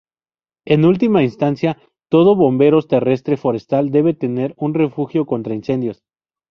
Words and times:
En 0.65 0.85
última 0.91 1.21
instancia, 1.21 1.77
todo 2.09 2.35
bomberos 2.43 2.87
terrestre 2.93 3.37
forestal 3.43 3.83
debe 3.97 4.15
tener 4.23 4.55
un 4.57 4.73
refugio 4.73 5.27
contra 5.27 5.53
incendios. 5.59 6.01